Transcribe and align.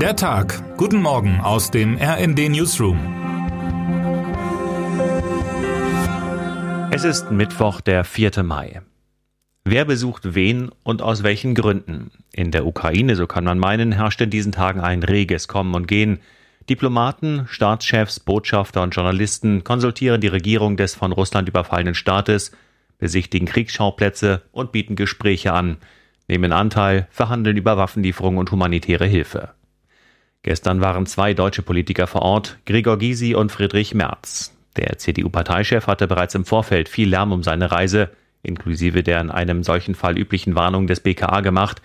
Der 0.00 0.14
Tag. 0.14 0.76
Guten 0.76 1.00
Morgen 1.00 1.40
aus 1.40 1.70
dem 1.70 1.96
RND 1.96 2.50
Newsroom. 2.50 2.98
Es 6.90 7.02
ist 7.02 7.30
Mittwoch, 7.30 7.80
der 7.80 8.04
4. 8.04 8.42
Mai. 8.42 8.82
Wer 9.64 9.86
besucht 9.86 10.34
wen 10.34 10.70
und 10.82 11.00
aus 11.00 11.22
welchen 11.22 11.54
Gründen? 11.54 12.10
In 12.30 12.50
der 12.50 12.66
Ukraine, 12.66 13.16
so 13.16 13.26
kann 13.26 13.44
man 13.44 13.58
meinen, 13.58 13.92
herrscht 13.92 14.20
in 14.20 14.28
diesen 14.28 14.52
Tagen 14.52 14.80
ein 14.80 15.02
reges 15.02 15.48
Kommen 15.48 15.74
und 15.74 15.88
Gehen. 15.88 16.18
Diplomaten, 16.68 17.46
Staatschefs, 17.48 18.20
Botschafter 18.20 18.82
und 18.82 18.94
Journalisten 18.94 19.64
konsultieren 19.64 20.20
die 20.20 20.28
Regierung 20.28 20.76
des 20.76 20.94
von 20.94 21.12
Russland 21.12 21.48
überfallenen 21.48 21.94
Staates, 21.94 22.52
besichtigen 22.98 23.48
Kriegsschauplätze 23.48 24.42
und 24.52 24.72
bieten 24.72 24.94
Gespräche 24.94 25.54
an, 25.54 25.78
nehmen 26.28 26.52
Anteil, 26.52 27.08
verhandeln 27.10 27.56
über 27.56 27.78
Waffenlieferungen 27.78 28.38
und 28.38 28.50
humanitäre 28.50 29.06
Hilfe. 29.06 29.54
Gestern 30.46 30.80
waren 30.80 31.06
zwei 31.06 31.34
deutsche 31.34 31.62
Politiker 31.62 32.06
vor 32.06 32.22
Ort, 32.22 32.58
Gregor 32.66 32.98
Gysi 32.98 33.34
und 33.34 33.50
Friedrich 33.50 33.94
Merz. 33.94 34.56
Der 34.76 34.96
CDU-Parteichef 34.96 35.88
hatte 35.88 36.06
bereits 36.06 36.36
im 36.36 36.44
Vorfeld 36.44 36.88
viel 36.88 37.08
Lärm 37.08 37.32
um 37.32 37.42
seine 37.42 37.72
Reise, 37.72 38.10
inklusive 38.44 39.02
der 39.02 39.20
in 39.20 39.32
einem 39.32 39.64
solchen 39.64 39.96
Fall 39.96 40.16
üblichen 40.16 40.54
Warnung 40.54 40.86
des 40.86 41.00
BKA 41.00 41.40
gemacht. 41.40 41.82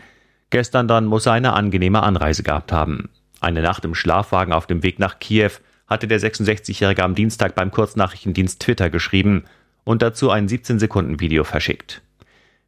Gestern 0.51 0.87
dann 0.87 1.07
muss 1.07 1.25
er 1.25 1.31
eine 1.31 1.53
angenehme 1.53 2.03
Anreise 2.03 2.43
gehabt 2.43 2.71
haben. 2.71 3.09
Eine 3.39 3.63
Nacht 3.63 3.83
im 3.83 3.95
Schlafwagen 3.95 4.53
auf 4.53 4.67
dem 4.67 4.83
Weg 4.83 4.99
nach 4.99 5.17
Kiew 5.17 5.53
hatte 5.87 6.07
der 6.07 6.19
66-Jährige 6.19 7.03
am 7.03 7.15
Dienstag 7.15 7.55
beim 7.55 7.71
Kurznachrichtendienst 7.71 8.61
Twitter 8.61 8.91
geschrieben 8.91 9.45
und 9.85 10.03
dazu 10.03 10.29
ein 10.29 10.47
17-Sekunden-Video 10.47 11.45
verschickt. 11.45 12.03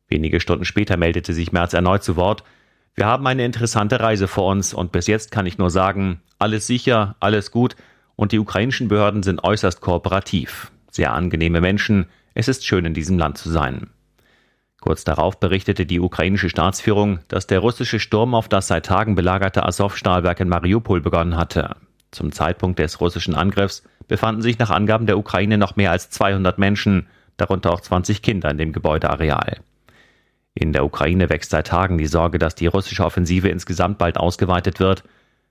Wenige 0.07 0.39
Stunden 0.39 0.65
später 0.65 0.97
meldete 0.97 1.35
sich 1.35 1.51
Merz 1.51 1.73
erneut 1.73 2.03
zu 2.03 2.15
Wort 2.15 2.43
wir 2.95 3.05
haben 3.05 3.25
eine 3.25 3.45
interessante 3.45 3.99
Reise 3.99 4.27
vor 4.27 4.51
uns 4.51 4.73
und 4.73 4.91
bis 4.91 5.07
jetzt 5.07 5.31
kann 5.31 5.45
ich 5.45 5.57
nur 5.57 5.71
sagen, 5.71 6.21
alles 6.37 6.67
sicher, 6.67 7.15
alles 7.19 7.49
gut 7.49 7.75
und 8.15 8.31
die 8.31 8.39
ukrainischen 8.39 8.87
Behörden 8.87 9.23
sind 9.23 9.43
äußerst 9.43 9.81
kooperativ. 9.81 10.71
Sehr 10.91 11.13
angenehme 11.13 11.59
Menschen, 11.59 12.05
es 12.35 12.47
ist 12.47 12.65
schön 12.65 12.85
in 12.85 12.93
diesem 12.93 13.17
Land 13.17 13.37
zu 13.37 13.49
sein. 13.49 13.89
Kurz 14.79 15.03
darauf 15.05 15.39
berichtete 15.39 15.85
die 15.85 15.99
ukrainische 15.99 16.49
Staatsführung, 16.49 17.19
dass 17.29 17.47
der 17.47 17.59
russische 17.59 17.99
Sturm 17.99 18.35
auf 18.35 18.49
das 18.49 18.67
seit 18.67 18.85
Tagen 18.85 19.15
belagerte 19.15 19.65
Azov-Stahlwerk 19.65 20.41
in 20.41 20.49
Mariupol 20.49 21.01
begonnen 21.01 21.37
hatte. 21.37 21.77
Zum 22.11 22.31
Zeitpunkt 22.31 22.79
des 22.79 22.99
russischen 22.99 23.33
Angriffs 23.33 23.83
befanden 24.07 24.41
sich 24.41 24.59
nach 24.59 24.69
Angaben 24.69 25.07
der 25.07 25.17
Ukraine 25.17 25.57
noch 25.57 25.77
mehr 25.77 25.91
als 25.91 26.09
200 26.09 26.59
Menschen, 26.59 27.07
darunter 27.37 27.71
auch 27.71 27.81
20 27.81 28.21
Kinder 28.21 28.51
in 28.51 28.57
dem 28.57 28.73
Gebäudeareal. 28.73 29.57
In 30.55 30.71
der 30.71 30.85
Ukraine 30.85 31.29
wächst 31.29 31.51
seit 31.51 31.67
Tagen 31.67 31.97
die 31.97 32.05
Sorge, 32.05 32.37
dass 32.37 32.55
die 32.55 32.67
russische 32.67 33.03
Offensive 33.03 33.49
insgesamt 33.49 33.97
bald 33.97 34.17
ausgeweitet 34.17 34.79
wird. 34.79 35.03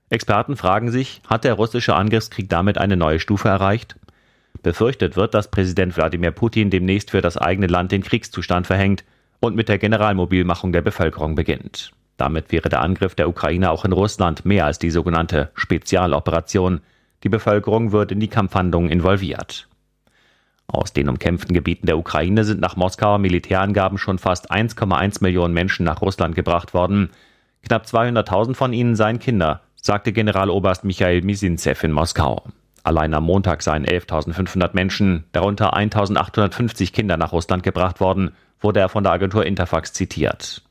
Experten 0.09 0.55
fragen 0.55 0.91
sich, 0.91 1.21
hat 1.27 1.43
der 1.43 1.55
russische 1.55 1.95
Angriffskrieg 1.95 2.49
damit 2.49 2.77
eine 2.77 2.95
neue 2.95 3.19
Stufe 3.19 3.49
erreicht? 3.49 3.95
Befürchtet 4.61 5.15
wird, 5.17 5.33
dass 5.33 5.51
Präsident 5.51 5.97
Wladimir 5.97 6.31
Putin 6.31 6.69
demnächst 6.69 7.11
für 7.11 7.21
das 7.21 7.37
eigene 7.37 7.67
Land 7.67 7.91
den 7.91 8.03
Kriegszustand 8.03 8.67
verhängt 8.67 9.03
und 9.41 9.55
mit 9.55 9.67
der 9.67 9.77
Generalmobilmachung 9.77 10.71
der 10.71 10.81
Bevölkerung 10.81 11.35
beginnt. 11.35 11.91
Damit 12.15 12.51
wäre 12.51 12.69
der 12.69 12.81
Angriff 12.81 13.15
der 13.15 13.27
Ukraine 13.27 13.71
auch 13.71 13.83
in 13.83 13.91
Russland 13.91 14.45
mehr 14.45 14.65
als 14.65 14.79
die 14.79 14.91
sogenannte 14.91 15.51
Spezialoperation. 15.55 16.79
Die 17.23 17.29
Bevölkerung 17.29 17.91
wird 17.91 18.11
in 18.13 18.21
die 18.21 18.29
Kampfhandlungen 18.29 18.89
involviert. 18.89 19.67
Aus 20.73 20.91
den 20.91 21.07
umkämpften 21.07 21.53
Gebieten 21.53 21.85
der 21.85 21.99
Ukraine 21.99 22.43
sind 22.43 22.59
nach 22.59 22.75
Moskauer 22.75 23.19
Militärangaben 23.19 23.99
schon 23.99 24.17
fast 24.17 24.51
1,1 24.51 25.21
Millionen 25.21 25.53
Menschen 25.53 25.85
nach 25.85 26.01
Russland 26.01 26.33
gebracht 26.33 26.73
worden. 26.73 27.11
Knapp 27.61 27.85
200.000 27.85 28.55
von 28.55 28.73
ihnen 28.73 28.95
seien 28.95 29.19
Kinder, 29.19 29.61
sagte 29.75 30.11
Generaloberst 30.11 30.83
Michael 30.83 31.21
Misintsev 31.21 31.83
in 31.83 31.91
Moskau. 31.91 32.43
Allein 32.81 33.13
am 33.13 33.23
Montag 33.23 33.61
seien 33.61 33.85
11.500 33.85 34.71
Menschen, 34.73 35.25
darunter 35.31 35.77
1.850 35.77 36.91
Kinder 36.91 37.17
nach 37.17 37.33
Russland 37.33 37.61
gebracht 37.61 37.99
worden, 37.99 38.31
wurde 38.59 38.79
er 38.79 38.89
von 38.89 39.03
der 39.03 39.13
Agentur 39.13 39.45
Interfax 39.45 39.93
zitiert. 39.93 40.63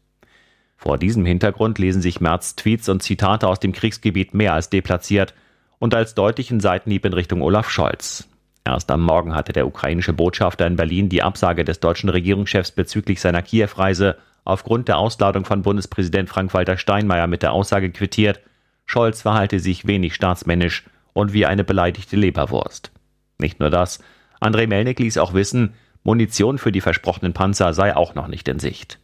Vor 0.76 0.98
diesem 0.98 1.24
Hintergrund 1.24 1.78
lesen 1.78 2.02
sich 2.02 2.20
Merz 2.20 2.56
Tweets 2.56 2.88
und 2.88 3.04
Zitate 3.04 3.46
aus 3.46 3.60
dem 3.60 3.70
Kriegsgebiet 3.70 4.34
mehr 4.34 4.52
als 4.52 4.68
deplatziert 4.68 5.32
und 5.78 5.94
als 5.94 6.16
deutlichen 6.16 6.58
Seitenhieb 6.58 7.04
in 7.04 7.12
Richtung 7.12 7.40
Olaf 7.40 7.70
Scholz. 7.70 8.28
Erst 8.64 8.90
am 8.90 9.02
Morgen 9.02 9.34
hatte 9.34 9.52
der 9.52 9.66
ukrainische 9.66 10.12
Botschafter 10.12 10.66
in 10.66 10.76
Berlin 10.76 11.08
die 11.08 11.22
Absage 11.22 11.64
des 11.64 11.80
deutschen 11.80 12.08
Regierungschefs 12.08 12.70
bezüglich 12.70 13.20
seiner 13.20 13.42
Kiew-Reise 13.42 14.16
aufgrund 14.44 14.88
der 14.88 14.98
Ausladung 14.98 15.44
von 15.44 15.62
Bundespräsident 15.62 16.28
Frank-Walter 16.28 16.76
Steinmeier 16.76 17.26
mit 17.26 17.42
der 17.42 17.52
Aussage 17.52 17.90
quittiert, 17.90 18.40
Scholz 18.86 19.22
verhalte 19.22 19.58
sich 19.60 19.86
wenig 19.86 20.14
staatsmännisch 20.14 20.84
und 21.12 21.32
wie 21.32 21.46
eine 21.46 21.64
beleidigte 21.64 22.16
Leberwurst. 22.16 22.92
Nicht 23.38 23.60
nur 23.60 23.70
das, 23.70 24.00
Andrei 24.40 24.66
Melnik 24.66 24.98
ließ 24.98 25.18
auch 25.18 25.34
wissen, 25.34 25.74
Munition 26.04 26.58
für 26.58 26.72
die 26.72 26.80
versprochenen 26.80 27.32
Panzer 27.32 27.74
sei 27.74 27.94
auch 27.94 28.14
noch 28.14 28.26
nicht 28.26 28.48
in 28.48 28.58
Sicht. 28.58 28.98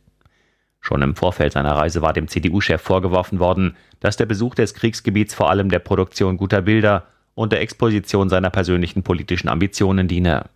Schon 0.81 1.03
im 1.03 1.17
Vorfeld 1.17 1.53
seiner 1.53 1.77
Reise 1.77 2.03
war 2.03 2.13
dem 2.13 2.29
CDU-Chef 2.29 2.81
vorgeworfen 2.81 3.41
worden, 3.41 3.77
dass 4.01 4.17
der 4.17 4.27
Besuch 4.27 4.55
des 4.55 4.75
Kriegsgebiets 4.75 5.35
vor 5.35 5.51
allem 5.51 5.71
der 5.71 5.81
Produktion 5.81 6.37
guter 6.37 6.63
Bilder 6.63 7.07
und 7.39 7.53
der 7.53 7.61
Exposition 7.61 8.29
seiner 8.29 8.51
persönlichen 8.51 9.05
politischen 9.05 9.49
Ambitionen 9.49 10.09
diene. 10.09 10.47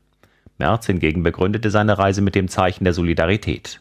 Merz 0.58 0.86
hingegen 0.86 1.22
begründete 1.22 1.70
seine 1.70 1.96
Reise 1.96 2.22
mit 2.22 2.34
dem 2.34 2.48
Zeichen 2.48 2.82
der 2.82 2.92
Solidarität. 2.92 3.80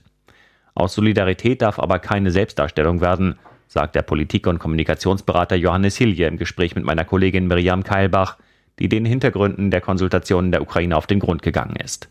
Aus 0.76 0.94
Solidarität 0.94 1.64
darf 1.64 1.80
aber 1.80 1.98
keine 1.98 2.30
Selbstdarstellung 2.30 3.02
werden, 3.02 3.40
sagt 3.68 3.96
der 3.96 4.04
Politik- 4.04 4.46
und 4.46 4.60
Kommunikationsberater 4.60 5.56
Johannes 5.56 5.98
Hilje 5.98 6.28
im 6.28 6.38
Gespräch 6.38 6.76
mit 6.76 6.86
meiner 6.86 7.04
Kollegin 7.04 7.48
Miriam 7.48 7.84
Keilbach, 7.84 8.38
die 8.78 8.88
den 8.88 9.06
Hintergründen 9.06 9.72
der 9.72 9.82
Konsultationen 9.82 10.52
der 10.52 10.62
Ukraine 10.62 10.96
auf 10.96 11.08
den 11.08 11.20
Grund 11.20 11.42
gegangen 11.42 11.78
ist. 11.78 12.08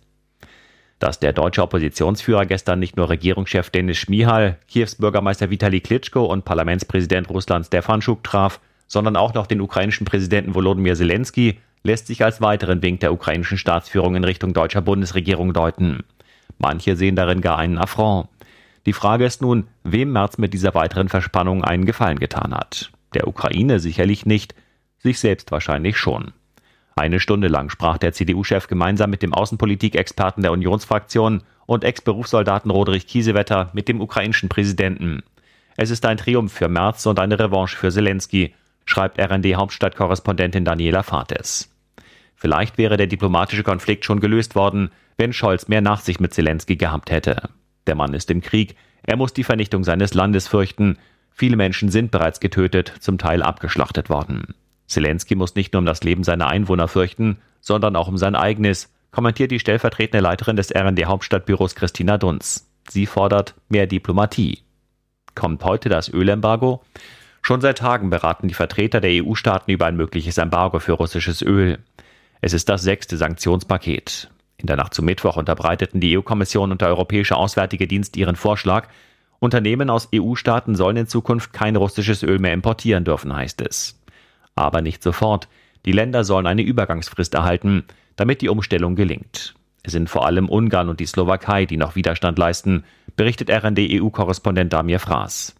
Dass 0.98 1.20
der 1.20 1.32
deutsche 1.32 1.62
Oppositionsführer 1.62 2.46
gestern 2.46 2.80
nicht 2.80 2.96
nur 2.96 3.10
Regierungschef 3.10 3.70
Denis 3.70 3.98
Schmihal, 3.98 4.58
Kiews 4.66 4.96
Bürgermeister 4.96 5.50
Vitali 5.50 5.80
Klitschko 5.80 6.24
und 6.24 6.44
Parlamentspräsident 6.44 7.30
Russlands 7.30 7.68
Stefanschuk 7.68 8.24
traf, 8.24 8.58
sondern 8.90 9.16
auch 9.16 9.34
noch 9.34 9.46
den 9.46 9.60
ukrainischen 9.60 10.04
Präsidenten 10.04 10.54
Volodymyr 10.54 10.96
Zelensky, 10.96 11.60
lässt 11.84 12.08
sich 12.08 12.24
als 12.24 12.40
weiteren 12.42 12.82
Wink 12.82 12.98
der 13.00 13.12
ukrainischen 13.12 13.56
Staatsführung 13.56 14.16
in 14.16 14.24
Richtung 14.24 14.52
deutscher 14.52 14.80
Bundesregierung 14.80 15.52
deuten. 15.52 16.02
Manche 16.58 16.96
sehen 16.96 17.14
darin 17.14 17.40
gar 17.40 17.56
einen 17.56 17.78
Affront. 17.78 18.28
Die 18.86 18.92
Frage 18.92 19.24
ist 19.24 19.42
nun, 19.42 19.68
wem 19.84 20.12
Merz 20.12 20.38
mit 20.38 20.52
dieser 20.52 20.74
weiteren 20.74 21.08
Verspannung 21.08 21.64
einen 21.64 21.86
Gefallen 21.86 22.18
getan 22.18 22.52
hat. 22.52 22.90
Der 23.14 23.28
Ukraine 23.28 23.78
sicherlich 23.78 24.26
nicht, 24.26 24.56
sich 24.98 25.20
selbst 25.20 25.52
wahrscheinlich 25.52 25.96
schon. 25.96 26.32
Eine 26.96 27.20
Stunde 27.20 27.46
lang 27.46 27.70
sprach 27.70 27.96
der 27.96 28.12
CDU-Chef 28.12 28.66
gemeinsam 28.66 29.10
mit 29.10 29.22
dem 29.22 29.32
Außenpolitikexperten 29.32 30.42
der 30.42 30.50
Unionsfraktion 30.52 31.44
und 31.66 31.84
Ex-Berufssoldaten 31.84 32.72
Roderich 32.72 33.06
Kiesewetter 33.06 33.70
mit 33.72 33.86
dem 33.86 34.00
ukrainischen 34.00 34.48
Präsidenten. 34.48 35.22
Es 35.76 35.90
ist 35.90 36.04
ein 36.04 36.16
Triumph 36.16 36.52
für 36.52 36.68
Merz 36.68 37.06
und 37.06 37.20
eine 37.20 37.38
Revanche 37.38 37.76
für 37.76 37.90
Zelensky, 37.90 38.52
schreibt 38.90 39.18
RND-Hauptstadtkorrespondentin 39.18 40.64
Daniela 40.64 41.02
Fates. 41.02 41.74
Vielleicht 42.34 42.78
wäre 42.78 42.96
der 42.96 43.06
diplomatische 43.06 43.62
Konflikt 43.62 44.04
schon 44.04 44.20
gelöst 44.20 44.54
worden, 44.54 44.90
wenn 45.16 45.32
Scholz 45.32 45.68
mehr 45.68 45.80
Nachsicht 45.80 46.20
mit 46.20 46.34
Zelensky 46.34 46.76
gehabt 46.76 47.10
hätte. 47.10 47.50
Der 47.86 47.94
Mann 47.94 48.14
ist 48.14 48.30
im 48.30 48.40
Krieg, 48.40 48.76
er 49.02 49.16
muss 49.16 49.32
die 49.32 49.44
Vernichtung 49.44 49.84
seines 49.84 50.14
Landes 50.14 50.48
fürchten. 50.48 50.98
Viele 51.30 51.56
Menschen 51.56 51.90
sind 51.90 52.10
bereits 52.10 52.40
getötet, 52.40 52.92
zum 53.00 53.18
Teil 53.18 53.42
abgeschlachtet 53.42 54.10
worden. 54.10 54.54
Zelensky 54.86 55.34
muss 55.34 55.54
nicht 55.54 55.72
nur 55.72 55.80
um 55.80 55.86
das 55.86 56.02
Leben 56.02 56.24
seiner 56.24 56.48
Einwohner 56.48 56.88
fürchten, 56.88 57.38
sondern 57.60 57.96
auch 57.96 58.08
um 58.08 58.18
sein 58.18 58.34
eigenes, 58.34 58.92
kommentiert 59.10 59.50
die 59.50 59.60
stellvertretende 59.60 60.22
Leiterin 60.22 60.56
des 60.56 60.74
RND 60.74 61.04
Hauptstadtbüros 61.04 61.74
Christina 61.74 62.18
Dunz. 62.18 62.68
Sie 62.88 63.06
fordert 63.06 63.54
mehr 63.68 63.86
Diplomatie. 63.86 64.60
Kommt 65.34 65.64
heute 65.64 65.88
das 65.88 66.08
Ölembargo? 66.08 66.82
Schon 67.42 67.60
seit 67.60 67.78
Tagen 67.78 68.10
beraten 68.10 68.48
die 68.48 68.54
Vertreter 68.54 69.00
der 69.00 69.24
EU-Staaten 69.24 69.70
über 69.70 69.86
ein 69.86 69.96
mögliches 69.96 70.38
Embargo 70.38 70.78
für 70.78 70.92
russisches 70.92 71.42
Öl. 71.42 71.78
Es 72.40 72.52
ist 72.52 72.68
das 72.68 72.82
sechste 72.82 73.16
Sanktionspaket. 73.16 74.30
In 74.58 74.66
der 74.66 74.76
Nacht 74.76 74.94
zum 74.94 75.06
Mittwoch 75.06 75.36
unterbreiteten 75.36 76.00
die 76.00 76.16
EU-Kommission 76.16 76.70
und 76.70 76.80
der 76.80 76.88
Europäische 76.88 77.36
Auswärtige 77.36 77.86
Dienst 77.86 78.16
ihren 78.16 78.36
Vorschlag. 78.36 78.88
Unternehmen 79.38 79.88
aus 79.88 80.08
EU-Staaten 80.14 80.74
sollen 80.74 80.98
in 80.98 81.06
Zukunft 81.06 81.52
kein 81.52 81.76
russisches 81.76 82.22
Öl 82.22 82.38
mehr 82.38 82.52
importieren 82.52 83.04
dürfen, 83.04 83.34
heißt 83.34 83.62
es. 83.62 83.98
Aber 84.54 84.82
nicht 84.82 85.02
sofort. 85.02 85.48
Die 85.86 85.92
Länder 85.92 86.24
sollen 86.24 86.46
eine 86.46 86.62
Übergangsfrist 86.62 87.32
erhalten, 87.34 87.84
damit 88.16 88.42
die 88.42 88.50
Umstellung 88.50 88.96
gelingt. 88.96 89.54
Es 89.82 89.92
sind 89.92 90.10
vor 90.10 90.26
allem 90.26 90.48
Ungarn 90.48 90.90
und 90.90 91.00
die 91.00 91.06
Slowakei, 91.06 91.64
die 91.64 91.78
noch 91.78 91.96
Widerstand 91.96 92.38
leisten, 92.38 92.84
berichtet 93.16 93.50
RND-EU-Korrespondent 93.50 94.74
Damir 94.74 94.98
Fraß. 94.98 95.54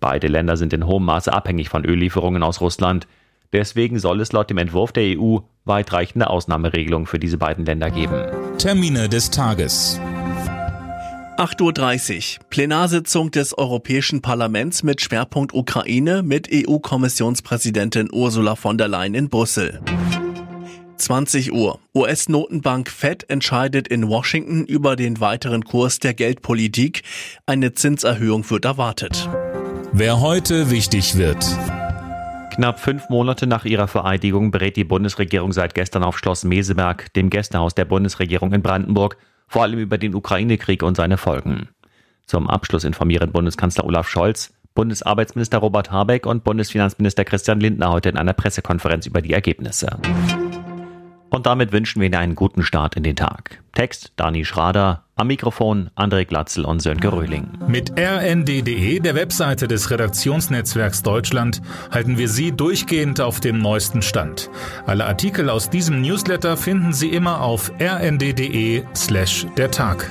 Beide 0.00 0.28
Länder 0.28 0.56
sind 0.56 0.72
in 0.72 0.86
hohem 0.86 1.04
Maße 1.04 1.32
abhängig 1.32 1.68
von 1.68 1.84
Öllieferungen 1.84 2.42
aus 2.42 2.60
Russland. 2.60 3.06
Deswegen 3.52 3.98
soll 3.98 4.20
es 4.20 4.32
laut 4.32 4.50
dem 4.50 4.58
Entwurf 4.58 4.92
der 4.92 5.18
EU 5.18 5.38
weitreichende 5.64 6.28
Ausnahmeregelungen 6.28 7.06
für 7.06 7.18
diese 7.18 7.38
beiden 7.38 7.64
Länder 7.64 7.90
geben. 7.90 8.24
Termine 8.58 9.08
des 9.08 9.30
Tages. 9.30 10.00
8.30 11.36 12.38
Uhr. 12.38 12.46
Plenarsitzung 12.48 13.30
des 13.30 13.56
Europäischen 13.56 14.22
Parlaments 14.22 14.82
mit 14.82 15.02
Schwerpunkt 15.02 15.52
Ukraine 15.54 16.22
mit 16.22 16.48
EU-Kommissionspräsidentin 16.50 18.08
Ursula 18.10 18.56
von 18.56 18.78
der 18.78 18.88
Leyen 18.88 19.14
in 19.14 19.28
Brüssel. 19.28 19.80
20 20.96 21.52
Uhr. 21.52 21.78
US-Notenbank 21.94 22.90
Fed 22.90 23.28
entscheidet 23.28 23.86
in 23.88 24.08
Washington 24.08 24.64
über 24.64 24.96
den 24.96 25.20
weiteren 25.20 25.64
Kurs 25.64 25.98
der 25.98 26.14
Geldpolitik. 26.14 27.02
Eine 27.44 27.74
Zinserhöhung 27.74 28.48
wird 28.50 28.64
erwartet. 28.64 29.28
Wer 29.92 30.20
heute 30.20 30.70
wichtig 30.70 31.16
wird. 31.16 31.44
Knapp 32.54 32.80
fünf 32.80 33.08
Monate 33.08 33.46
nach 33.46 33.64
ihrer 33.64 33.88
Vereidigung 33.88 34.50
berät 34.50 34.76
die 34.76 34.84
Bundesregierung 34.84 35.52
seit 35.52 35.74
gestern 35.74 36.02
auf 36.02 36.18
Schloss 36.18 36.44
Meseberg, 36.44 37.12
dem 37.14 37.30
Gästehaus 37.30 37.74
der 37.74 37.84
Bundesregierung 37.84 38.52
in 38.52 38.62
Brandenburg, 38.62 39.16
vor 39.46 39.62
allem 39.62 39.78
über 39.78 39.98
den 39.98 40.14
Ukraine-Krieg 40.14 40.82
und 40.82 40.96
seine 40.96 41.16
Folgen. 41.16 41.68
Zum 42.26 42.48
Abschluss 42.48 42.84
informieren 42.84 43.32
Bundeskanzler 43.32 43.84
Olaf 43.84 44.08
Scholz, 44.08 44.52
Bundesarbeitsminister 44.74 45.58
Robert 45.58 45.90
Habeck 45.90 46.26
und 46.26 46.44
Bundesfinanzminister 46.44 47.24
Christian 47.24 47.60
Lindner 47.60 47.90
heute 47.90 48.08
in 48.08 48.16
einer 48.16 48.34
Pressekonferenz 48.34 49.06
über 49.06 49.22
die 49.22 49.32
Ergebnisse. 49.32 49.98
Und 51.30 51.46
damit 51.46 51.72
wünschen 51.72 52.00
wir 52.00 52.06
Ihnen 52.06 52.14
einen 52.14 52.34
guten 52.34 52.62
Start 52.62 52.94
in 52.96 53.02
den 53.02 53.16
Tag. 53.16 53.62
Text 53.74 54.12
Dani 54.16 54.44
Schrader, 54.44 55.04
am 55.16 55.26
Mikrofon 55.26 55.90
André 55.96 56.24
Glatzel 56.24 56.64
und 56.64 56.80
Sönke 56.80 57.12
Röhling. 57.12 57.48
Mit 57.66 57.98
rnd.de, 57.98 59.00
der 59.00 59.14
Webseite 59.14 59.68
des 59.68 59.90
Redaktionsnetzwerks 59.90 61.02
Deutschland, 61.02 61.60
halten 61.90 62.16
wir 62.16 62.28
Sie 62.28 62.52
durchgehend 62.52 63.20
auf 63.20 63.40
dem 63.40 63.58
neuesten 63.58 64.02
Stand. 64.02 64.50
Alle 64.86 65.06
Artikel 65.06 65.50
aus 65.50 65.68
diesem 65.68 66.00
Newsletter 66.00 66.56
finden 66.56 66.92
Sie 66.92 67.08
immer 67.08 67.42
auf 67.42 67.72
rnd.de 67.80 68.84
slash 68.94 69.46
der 69.56 69.70
Tag. 69.70 70.10